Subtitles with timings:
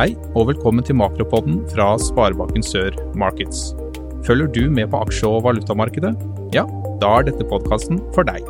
[0.00, 3.74] Hei, og velkommen til Makropodden fra Sparebanken Sør Markets.
[4.24, 6.14] Følger du med på aksje- og valutamarkedet?
[6.56, 6.62] Ja,
[7.02, 8.40] da er dette podkasten for deg.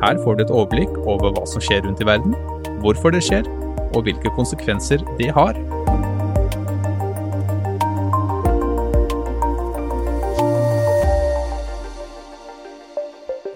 [0.00, 2.32] Her får du et overblikk over hva som skjer rundt i verden,
[2.80, 3.44] hvorfor det skjer,
[3.92, 5.60] og hvilke konsekvenser det har.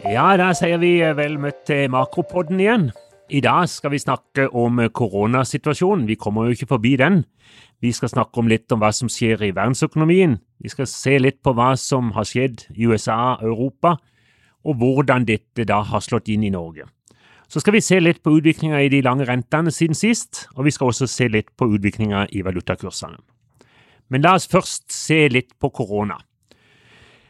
[0.04, 2.90] Ja, da sier vi vel møtt til Makropodden igjen.
[3.30, 6.08] I dag skal vi snakke om koronasituasjonen.
[6.08, 7.22] Vi kommer jo ikke forbi den.
[7.78, 10.34] Vi skal snakke om litt om hva som skjer i verdensøkonomien.
[10.58, 13.94] Vi skal se litt på hva som har skjedd i USA og Europa,
[14.66, 16.88] og hvordan dette da har slått inn i Norge.
[17.46, 20.74] Så skal vi se litt på utviklinga i de lange rentene siden sist, og vi
[20.74, 23.18] skal også se litt på utviklinga i valutakursene.
[24.10, 26.18] Men la oss først se litt på korona.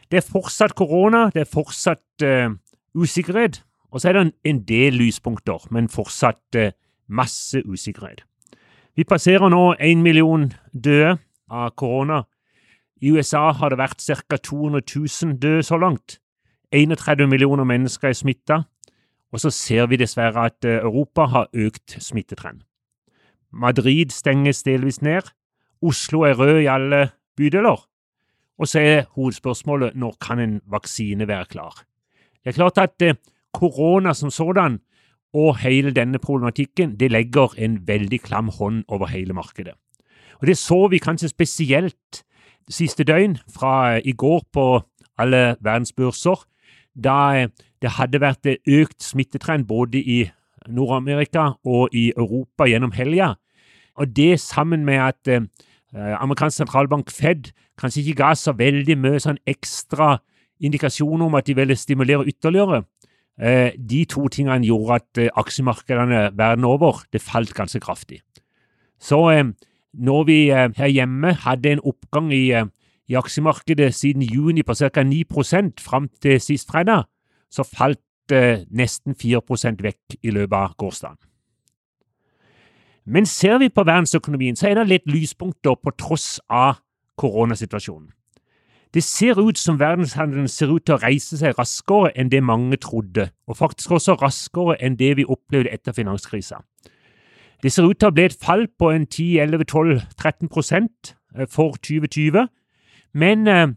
[0.09, 2.57] Det er fortsatt korona, det er fortsatt uh,
[2.97, 3.61] usikkerhet,
[3.91, 6.71] og så er det en, del lyspunkter, men fortsatt uh,
[7.09, 8.25] masse usikkerhet.
[8.97, 11.17] Vi passerer nå én million døde
[11.51, 12.23] av korona.
[13.01, 14.37] I USA har det vært ca.
[14.37, 16.21] 200 000 døde så langt.
[16.73, 18.63] 31 millioner mennesker er smitta,
[19.33, 22.63] og så ser vi dessverre at Europa har økt smittetrend.
[23.51, 25.27] Madrid stenges delvis ned.
[25.83, 27.87] Oslo er rød i alle bydeler.
[28.61, 31.83] Og så er hovedspørsmålet når kan en vaksine være klar?
[32.45, 33.15] Det er klart at eh,
[33.55, 34.79] korona som sådan
[35.35, 39.75] og hele denne problematikken det legger en veldig klam hånd over hele markedet.
[40.41, 42.25] Og Det så vi kanskje spesielt
[42.69, 44.81] siste døgn, fra i går på
[45.19, 46.47] alle verdens børser,
[46.95, 47.47] da
[47.83, 50.31] det hadde vært økt smittetrend både i
[50.69, 53.35] Nord-Amerika og i Europa gjennom helga.
[53.97, 55.41] Og det sammen med at eh,
[55.95, 60.19] amerikansk sentralbank Fed kanskje ikke ga så veldig mye sånn ekstra
[60.61, 62.85] indikasjoner om at de ville stimulere ytterligere.
[63.41, 68.21] Eh, de to tingene gjorde at eh, aksjemarkedene verden over det falt ganske kraftig.
[69.01, 69.45] Så eh,
[69.95, 72.53] når vi her hjemme hadde en oppgang i,
[73.09, 75.03] i aksjemarkedet siden juni på ca.
[75.03, 77.09] 9% fram til sist fredag,
[77.51, 77.99] så falt
[78.71, 81.19] nesten 4% vekk i løpet av gårsdagen.
[83.11, 86.79] Men ser vi på verdensøkonomien, så er det litt lyspunkter på tross av
[87.19, 88.13] koronasituasjonen.
[88.95, 92.77] Det ser ut som verdenshandelen ser ut til å reise seg raskere enn det mange
[92.83, 96.57] trodde, og faktisk også raskere enn det vi opplevde etter finanskrisa.
[97.63, 101.15] Det ser ut til å bli et fall på en 10-11-12-13%
[101.53, 102.49] for 2020,
[103.15, 103.69] men eh,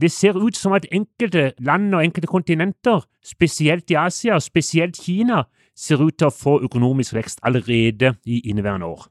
[0.00, 4.96] det ser ut som at enkelte land og enkelte kontinenter, spesielt i Asia og spesielt
[4.96, 5.44] Kina,
[5.76, 9.08] ser ut til å få økonomisk vekst allerede i inneværende år.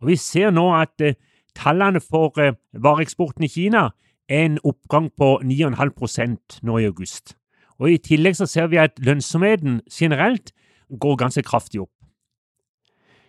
[0.00, 1.14] Og Vi ser nå at eh,
[1.58, 3.88] Tallene for eh, vareeksporten i Kina
[4.28, 7.34] er en oppgang på 9,5 nå i august.
[7.78, 10.52] Og I tillegg så ser vi at lønnsomheten generelt
[11.00, 11.94] går ganske kraftig opp.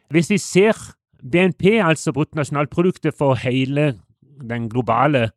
[0.10, 0.78] Hvis vi ser
[1.22, 4.00] BNP, altså bruttonasjonalproduktet for hele
[4.50, 5.30] den globale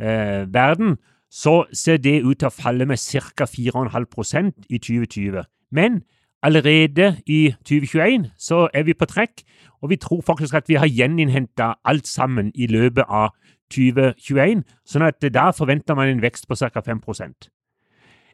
[0.00, 0.96] eh, verden,
[1.30, 3.44] så ser det ut til å falle med ca.
[3.44, 5.42] 4,5% i 2020.
[5.74, 6.04] Men
[6.44, 9.42] Allerede i 2021 så er vi på trekk,
[9.82, 13.30] og vi tror faktisk at vi har gjeninnhenta alt sammen i løpet av
[13.72, 16.82] 2021, sånn at da forventer man en vekst på ca.
[16.84, 17.48] 5%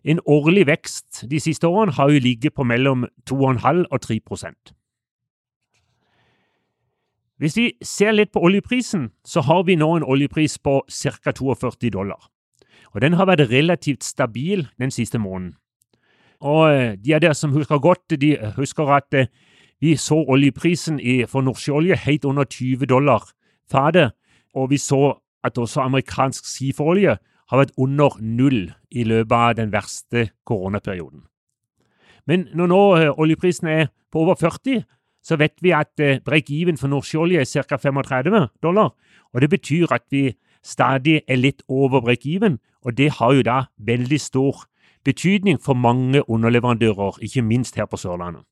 [0.05, 4.21] En årlig vekst de siste årene har jo ligget på mellom 2,5 og 3
[7.39, 11.33] Hvis vi ser litt på oljeprisen, så har vi nå en oljepris på ca.
[11.33, 12.31] 42 dollar.
[12.93, 15.60] Og den har vært relativt stabil den siste måneden.
[16.41, 19.29] Og eh, de av dere som husker godt, de husker at eh,
[19.81, 23.25] vi så oljeprisen for nordsjøolje helt under 20 dollar
[23.71, 24.13] fatet,
[24.55, 27.17] og vi så at også amerikansk skiferolje
[27.51, 31.25] har vært under null i løpet av den verste koronaperioden.
[32.29, 34.85] Men når nå eh, oljeprisen er på over 40,
[35.25, 35.93] så vet vi at
[36.25, 37.77] break-even for nordsjøolje er ca.
[37.77, 38.95] 35 dollar,
[39.33, 40.31] og det betyr at vi
[40.65, 44.65] stadig er litt over break-even, og det har jo da veldig stor
[45.05, 48.43] betydning for mange underleverandører, ikke minst her på Sørlandet.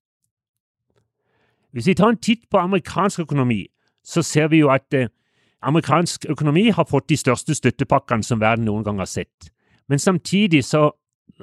[1.73, 3.67] Hvis vi tar en titt på amerikansk økonomi,
[4.05, 5.09] så ser vi jo at eh,
[5.63, 9.51] amerikansk økonomi har fått de største støttepakkene som verden noen gang har sett.
[9.89, 10.91] Men samtidig så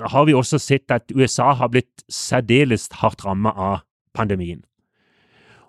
[0.01, 3.83] har vi også sett at USA har blitt særdeles hardt rammet av
[4.13, 4.63] pandemien.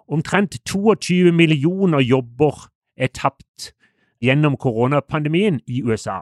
[0.08, 3.72] Omtrent 22 millioner jobber er tapt
[4.22, 6.20] gjennom koronapandemien i USA.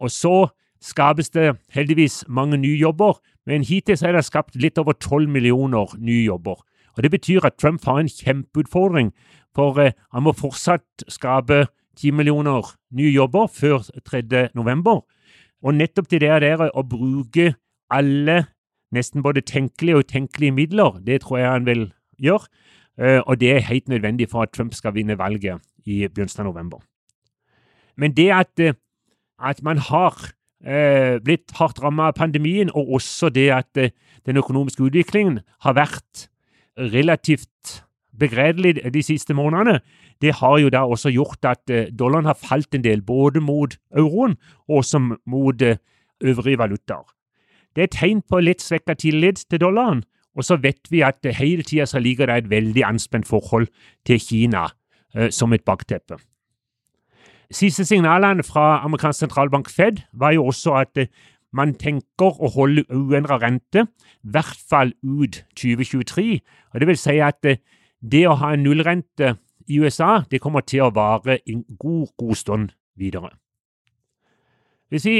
[0.00, 0.48] Og så
[0.82, 5.96] skapes det heldigvis mange nye jobber, men hittil er det skapt litt over 12 millioner
[5.98, 6.62] nye jobber.
[6.96, 9.12] Og Det betyr at Trump har en kjempeutfordring,
[9.54, 11.66] for eh, han må fortsatt skape
[11.96, 14.48] 10 millioner nye jobber før 3.
[14.54, 15.00] november.
[15.62, 17.54] Og nettopp til det der å bruke
[17.90, 18.46] alle
[18.94, 22.46] nesten både tenkelige og utenkelige midler, det tror jeg han vil gjøre.
[23.26, 26.78] og det er helt nødvendig for at Trump skal vinne valget i begynnelsen av november.
[27.96, 28.76] Men det at,
[29.40, 33.78] at man har blitt hardt rammet av pandemien, og også det at
[34.26, 36.26] den økonomiske utviklingen har vært
[36.76, 37.80] relativt
[38.20, 39.78] begredelig de siste månedene,
[40.20, 44.36] det har jo da også gjort at dollaren har falt en del, både mot euroen
[44.68, 45.62] og også mot
[46.20, 47.08] øvrige valutaer.
[47.76, 50.02] Det er et tegn på litt svekka tillit til dollaren,
[50.36, 53.68] og så vet vi at hele tida ligger det et veldig anspent forhold
[54.06, 54.68] til Kina
[55.14, 56.18] eh, som et bakteppe.
[57.50, 61.10] Siste signalene fra amerikansk sentralbank Fed var jo også at eh,
[61.52, 63.88] man tenker å holde uendra rente,
[64.22, 66.38] i hvert fall ut 2023.
[66.70, 67.58] Og Det vil si at eh,
[68.00, 69.34] det å ha en nullrente
[69.66, 73.34] i USA det kommer til å vare en god, god stund videre.
[74.90, 75.16] Hvis vi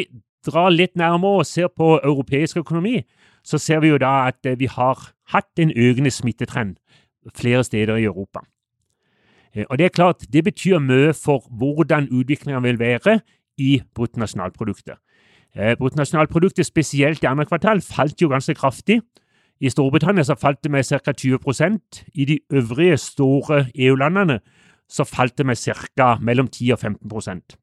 [0.47, 3.03] drar litt nærmere og ser på europeisk økonomi,
[3.43, 6.79] så ser vi jo da at eh, vi har hatt en økende smittetrend
[7.35, 8.47] flere steder i Europa.
[9.55, 13.21] Eh, og Det er klart, det betyr mye for hvordan utviklingen vil være
[13.59, 14.95] i bruttonasjonalproduktet.
[15.57, 19.01] Eh, bruttonasjonalproduktet, spesielt i andre kvartal, falt jo ganske kraftig.
[19.61, 21.13] I Storbritannia så falt det med ca.
[21.13, 21.81] 20
[22.15, 24.41] I de øvrige store EU-landene
[24.89, 26.17] så falt det med ca.
[26.21, 27.57] mellom 10 og 15%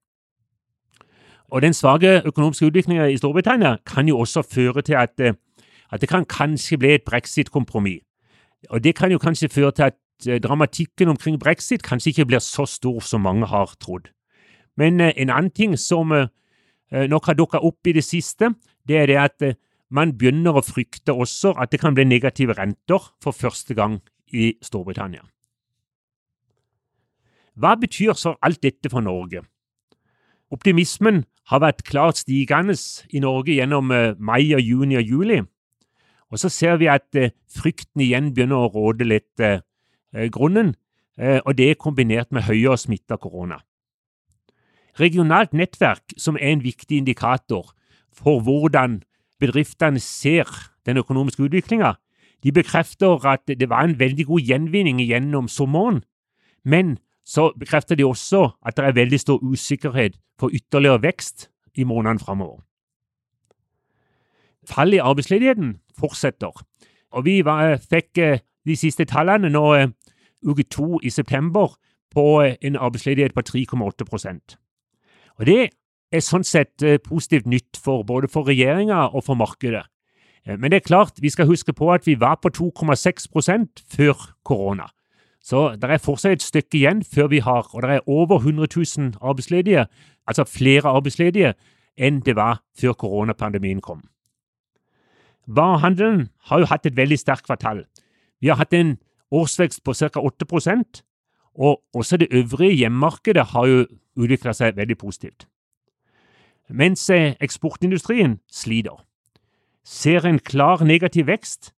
[1.49, 5.33] og Den svake økonomiske utviklinga i Storbritannia kan jo også føre til at, eh,
[5.91, 8.03] at det kan kanskje bli et brexit-kompromiss.
[8.69, 9.93] Og Det kan jo kanskje føre til at
[10.25, 14.09] dramatikken omkring brexit kanskje ikke blir så stor som mange har trodd.
[14.77, 16.13] Men eh, en annen ting som
[16.87, 18.53] nok har dukka opp i det siste,
[18.87, 19.43] det er det at
[19.91, 23.99] man begynner å frykte også at det kan bli negative renter for første gang
[24.31, 25.25] i Storbritannia.
[27.57, 29.41] Hva betyr så alt dette for Norge?
[30.53, 32.75] Optimismen har vært klart stigende
[33.09, 35.39] i Norge gjennom eh, mai, og juni og juli.
[36.31, 39.63] Og så ser vi at eh, frykten igjen begynner å råde litt eh,
[40.33, 40.75] grunnen,
[41.17, 43.57] og det er kombinert med høyere smitte av korona.
[44.99, 47.71] Regionalt nettverk, som er en viktig indikator
[48.13, 49.01] for hvordan
[49.39, 50.49] bedriftene ser
[50.85, 51.95] den økonomiske utviklinga,
[52.43, 56.03] de bekrefter at det var en veldig god gjenvinning gjennom sommeren,
[56.63, 61.83] men så bekrefter de også at det er veldig stor usikkerhet for ytterligere vekst i
[61.83, 62.61] månedene framover.
[64.67, 66.63] Fallet i arbeidsledigheten fortsetter,
[67.11, 69.89] og vi var, fikk eh, de siste tallene nå eh,
[70.45, 71.75] uke to i september
[72.13, 74.57] på eh, en arbeidsledighet på 3,8%
[75.37, 75.69] Og Det
[76.11, 79.83] er sånn sett positivt nytt for både for regjeringa og for markedet.
[80.47, 84.87] Men det er klart, vi skal huske på at vi var på 2,6% før korona.
[85.43, 88.67] Så det er fortsatt et stykke igjen før vi har Og det er over 100
[88.97, 89.85] 000 arbeidsledige,
[90.27, 91.53] altså flere arbeidsledige,
[91.97, 94.01] enn det var før koronapandemien kom.
[95.47, 97.85] Varehandelen har jo hatt et veldig sterkt kvartal.
[98.41, 98.97] Vi har hatt en
[99.31, 100.19] årsvekst på ca.
[100.19, 101.03] 8%
[101.57, 103.85] og også det øvrige hjemmemarkedet har jo
[104.15, 105.47] utvikla seg veldig positivt.
[106.69, 109.05] Mens eh, eksportindustrien sliter,
[109.83, 111.73] ser en klar negativ vekst,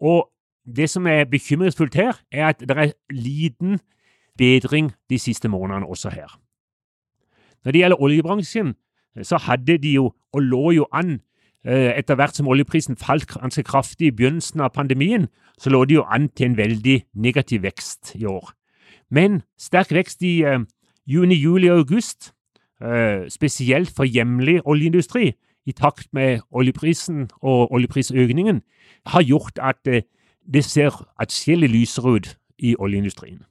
[0.00, 0.28] og
[0.76, 3.80] det som er bekymringsfullt her, er at det er liten
[4.38, 6.38] bedring de siste månedene også her.
[7.64, 8.74] Når det gjelder oljebransjen,
[9.22, 11.20] så hadde de jo, og lå jo an
[11.64, 15.28] etter hvert som oljeprisen falt ganske kraftig i begynnelsen av pandemien,
[15.62, 18.50] så lå det jo an til en veldig negativ vekst i år.
[19.12, 20.62] Men sterk vekst i eh,
[21.06, 22.32] juni, juli og august,
[22.80, 25.34] eh, spesielt for hjemlig oljeindustri,
[25.66, 28.62] i takt med oljeprisen og oljeprisøkningen,
[29.06, 30.02] har gjort at eh,
[30.52, 33.44] det ser atskillig lysere ut i oljeindustrien.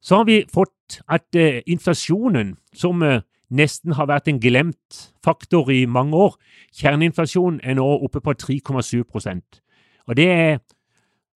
[0.00, 1.36] Så har vi fått at
[1.66, 3.02] inflasjonen, som
[3.50, 6.36] nesten har vært en glemt faktor i mange år,
[6.76, 9.60] kjerneinflasjonen er nå oppe på 3,7%
[10.08, 10.58] Og det er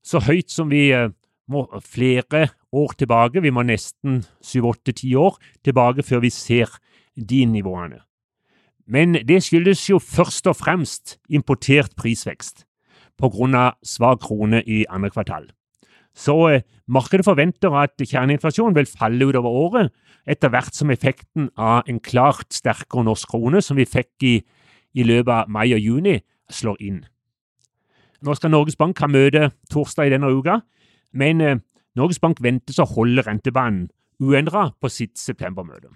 [0.05, 1.11] så høyt som vi eh,
[1.49, 3.41] må flere år tilbake.
[3.41, 6.73] Vi må nesten syv-åtte-ti år tilbake før vi ser
[7.17, 8.01] de nivåene.
[8.87, 12.67] Men det skyldes jo først og fremst importert prisvekst
[13.21, 15.47] på grunn av svak krone i andre kvartal.
[16.15, 19.95] Så eh, markedet forventer at kjerneinflasjonen vil falle utover året,
[20.27, 24.37] etter hvert som effekten av en klart sterkere norsk krone, som vi fikk i,
[24.95, 27.03] i løpet av mai og juni, slår inn.
[28.25, 30.61] Nå skal Norges Bank ha møte torsdag i denne uka,
[31.13, 31.61] men eh,
[31.99, 33.91] Norges Bank ventes å holde rentebanen
[34.23, 35.91] uendra på sitt septembermøte.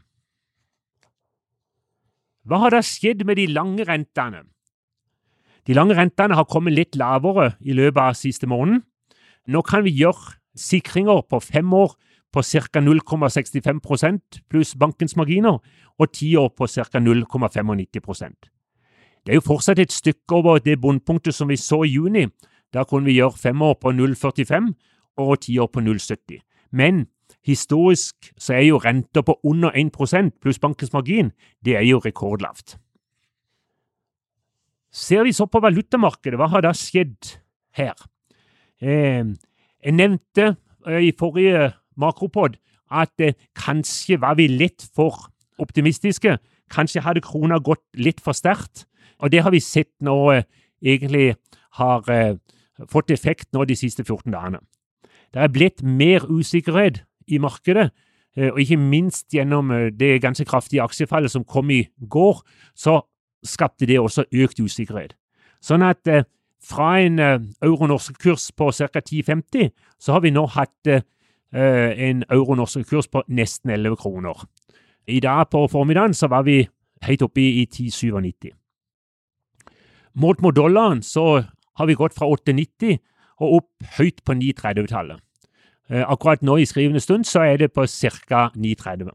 [2.49, 4.47] Hva har da skjedd med de lange rentene?
[5.69, 8.83] De lange rentene har kommet litt lavere i løpet av siste måneden.
[9.49, 11.95] Nå kan vi gjøre sikringer på fem år
[12.33, 12.81] på ca.
[12.81, 15.59] 0,65% pluss bankens marginer,
[15.99, 17.01] og ti år på ca.
[17.01, 18.51] 0,95%
[19.25, 22.27] Det er jo fortsatt et stykke over det bunnpunktet som vi så i juni.
[22.73, 24.75] Da kunne vi gjøre fem år på 0,45
[25.17, 26.41] og ti år på 0,70.
[26.73, 27.07] Men
[27.45, 31.33] historisk så er jo renter på under 1% pluss bankens margin,
[31.65, 32.77] det er jo rekordlavt.
[34.93, 37.37] Ser vi så på valutamarkedet, hva har da skjedd
[37.77, 37.95] her?
[38.83, 39.25] Eh,
[39.85, 40.55] jeg nevnte
[40.87, 42.59] eh, i forrige makropod
[42.91, 46.39] at eh, kanskje var vi litt for optimistiske.
[46.71, 48.87] Kanskje hadde krona gått litt for sterkt.
[49.19, 50.15] Og det har vi sett nå
[50.79, 51.35] egentlig
[51.75, 52.05] har
[52.87, 54.61] fått effekt nå de siste 14 dagene.
[55.35, 57.89] Det er blitt mer usikkerhet i markedet,
[58.39, 62.39] og ikke minst gjennom det ganske kraftige aksjefallet som kom i går,
[62.79, 63.01] så
[63.43, 65.17] skapte det også økt usikkerhet.
[65.59, 66.07] Sånn at
[66.65, 69.01] fra en eh, euro-norsk kurs på ca.
[69.01, 70.95] 10,50, så har vi nå hatt
[71.49, 74.43] en euro-norsk kurs på nesten 11 kroner.
[75.09, 76.69] I dag på formiddagen så var vi
[77.03, 78.51] helt oppe i 10,97.
[80.15, 81.45] Målt mot dollaren så
[81.77, 82.99] har vi gått fra 8,90
[83.41, 85.21] og opp høyt på 9,30-tallet.
[85.89, 88.51] Eh, akkurat nå i skrivende stund så er det på ca.
[88.57, 89.09] 9,30.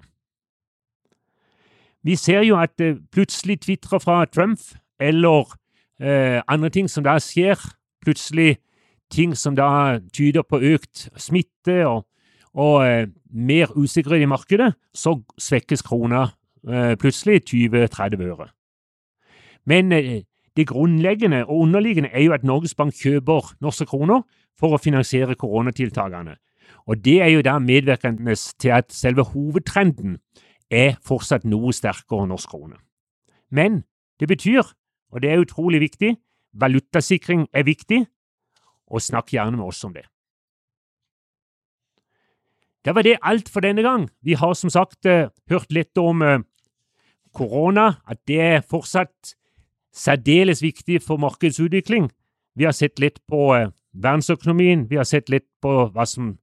[2.04, 2.82] Vi ser jo at
[3.12, 4.60] plutselig tvitrer fra Trump
[5.00, 5.54] eller
[6.02, 7.60] eh, andre ting som da skjer.
[8.04, 8.58] Plutselig
[9.12, 12.06] ting som da tyder på økt smitte og,
[12.54, 16.28] og eh, mer usikkerhet i markedet, så svekkes krona
[16.68, 18.50] eh, plutselig 20-30 øre.
[19.66, 20.24] Men eh,
[20.58, 24.22] det grunnleggende og underliggende er jo at Norges Bank kjøper norske kroner
[24.60, 26.36] for å finansiere koronatiltakene.
[26.88, 30.18] Og det er jo da medvirkende til at selve hovedtrenden
[30.72, 32.78] er fortsatt noe sterkere norsk krone.
[33.52, 33.84] Men
[34.20, 34.64] det betyr,
[35.14, 36.16] og det er utrolig viktig,
[36.54, 38.02] valutasikring er viktig,
[38.90, 40.06] og snakk gjerne med oss om det.
[42.84, 44.10] Det var det alt for denne gang.
[44.22, 46.42] Vi har som sagt uh, hørt litt om uh,
[47.34, 49.36] korona, at det er fortsatt
[49.94, 52.10] særdeles viktig for markedsutvikling.
[52.56, 56.36] Vi har sett litt på uh, verdensøkonomien, vi har sett litt på hva som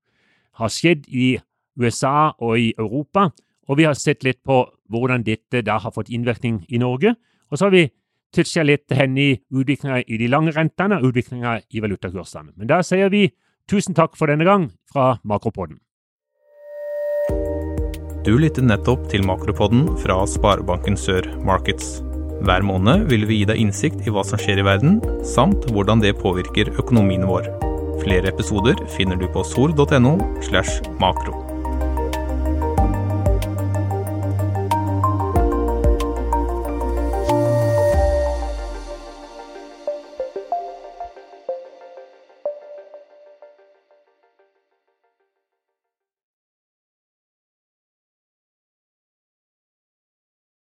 [0.57, 1.37] har skjedd i
[1.81, 3.31] USA og i Europa,
[3.69, 7.15] og vi har sett litt på hvordan dette da har fått innvirkning i Norge.
[7.51, 7.89] Og så har vi
[8.35, 12.55] toucha litt hen i utviklinga i de lange rentene og utviklinga i valutakursene.
[12.57, 13.29] Men da sier vi
[13.71, 15.81] tusen takk for denne gang fra Makropodden.
[18.27, 22.01] Du lyttet nettopp til Makropodden fra Sparebanken Sør Markets.
[22.45, 26.05] Hver måned vil vi gi deg innsikt i hva som skjer i verden, samt hvordan
[26.05, 27.49] det påvirker økonomien vår.
[28.01, 31.60] Flere episoder finner du på sor.no slash makro.